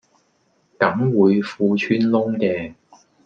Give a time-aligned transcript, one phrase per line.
[0.79, 2.73] 梗會褲穿窿嘅